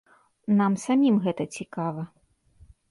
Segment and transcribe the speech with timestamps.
[0.61, 2.09] Нам самім гэта цікава.